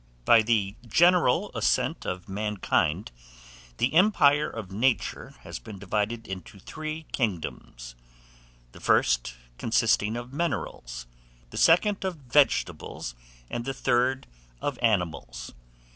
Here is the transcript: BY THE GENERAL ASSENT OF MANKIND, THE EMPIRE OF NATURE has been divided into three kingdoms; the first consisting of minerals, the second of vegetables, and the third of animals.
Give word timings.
BY 0.25 0.41
THE 0.41 0.75
GENERAL 0.87 1.51
ASSENT 1.53 2.07
OF 2.07 2.27
MANKIND, 2.27 3.11
THE 3.77 3.93
EMPIRE 3.93 4.49
OF 4.49 4.71
NATURE 4.71 5.35
has 5.41 5.59
been 5.59 5.77
divided 5.77 6.27
into 6.27 6.57
three 6.57 7.03
kingdoms; 7.11 7.93
the 8.71 8.79
first 8.79 9.35
consisting 9.59 10.17
of 10.17 10.33
minerals, 10.33 11.05
the 11.51 11.57
second 11.57 12.03
of 12.03 12.15
vegetables, 12.15 13.13
and 13.47 13.63
the 13.63 13.75
third 13.75 14.25
of 14.59 14.79
animals. 14.81 15.51